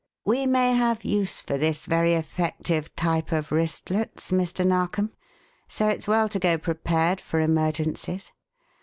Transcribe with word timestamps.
"We 0.25 0.47
may 0.47 0.73
have 0.73 1.05
use 1.05 1.43
for 1.43 1.59
this 1.59 1.85
very 1.85 2.15
effective 2.15 2.95
type 2.95 3.31
of 3.31 3.51
wristlets, 3.51 4.31
Mr. 4.31 4.65
Narkom; 4.65 5.11
so 5.67 5.89
it's 5.89 6.07
well 6.07 6.27
to 6.29 6.39
go 6.39 6.57
prepared 6.57 7.21
for 7.21 7.39
emergencies. 7.39 8.31